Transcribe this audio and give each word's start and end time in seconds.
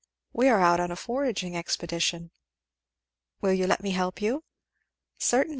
"We 0.33 0.49
are 0.49 0.59
out 0.59 0.79
on 0.79 0.89
a 0.89 0.95
foraging 0.95 1.55
expedition." 1.55 2.31
"Will 3.39 3.53
you 3.53 3.67
let 3.67 3.83
me 3.83 3.91
help 3.91 4.19
you?" 4.19 4.43
"Certainly! 5.19 5.49